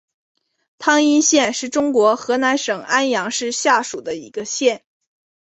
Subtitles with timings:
[0.79, 4.83] 汤阴县是中国河南省安阳市下属的一个县。